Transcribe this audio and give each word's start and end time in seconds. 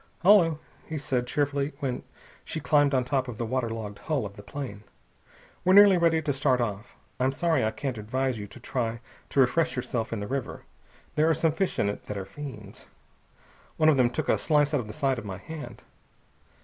"Hullo," 0.23 0.57
he 0.87 0.97
said 0.97 1.27
cheerfully 1.27 1.73
when 1.79 2.01
she 2.43 2.59
climbed 2.59 2.95
on 2.95 3.03
top 3.03 3.27
of 3.27 3.37
the 3.37 3.45
waterlogged 3.45 3.99
hull 3.99 4.25
of 4.25 4.35
the 4.35 4.41
plane. 4.41 4.81
"We're 5.63 5.75
nearly 5.75 5.95
ready 5.99 6.23
to 6.23 6.33
start 6.33 6.59
off. 6.59 6.95
I'm 7.19 7.31
sorry 7.31 7.63
I 7.63 7.69
can't 7.69 7.99
advise 7.99 8.39
you 8.39 8.47
to 8.47 8.59
try 8.59 8.99
to 9.29 9.39
refresh 9.39 9.75
yourself 9.75 10.11
in 10.11 10.19
the 10.19 10.25
river. 10.25 10.63
There 11.13 11.29
are 11.29 11.35
some 11.35 11.51
fish 11.51 11.77
in 11.77 11.87
it 11.87 12.07
that 12.07 12.17
are 12.17 12.25
fiends. 12.25 12.87
One 13.77 13.89
of 13.89 13.97
them 13.97 14.09
took 14.09 14.27
a 14.27 14.39
slice 14.39 14.73
out 14.73 14.79
of 14.79 14.87
the 14.87 14.93
side 14.93 15.19
of 15.19 15.23
my 15.25 15.37
hand." 15.37 15.83